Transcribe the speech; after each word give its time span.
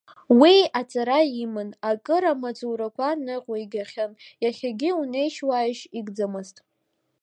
Уи 0.39 0.55
аҵара 0.79 1.19
иман, 1.43 1.69
акыр 1.89 2.23
амаҵурақәа 2.31 3.09
ныҟәигахьан, 3.25 4.11
иахьагьы 4.43 4.89
унеишь-уааишь 5.01 5.83
игӡамызт. 5.97 6.57